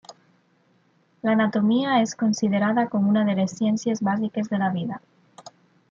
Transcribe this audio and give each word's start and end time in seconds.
L'anatomia 1.27 1.99
és 2.05 2.15
considerada 2.23 2.87
com 2.95 3.13
una 3.13 3.27
de 3.29 3.37
les 3.41 3.57
ciències 3.61 4.03
bàsiques 4.11 4.55
de 4.55 4.63
la 4.65 4.73
vida. 4.81 5.01